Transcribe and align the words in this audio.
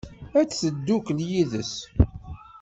Ad 0.39 0.49
teddukel 0.49 1.19
yid-s? 1.29 1.73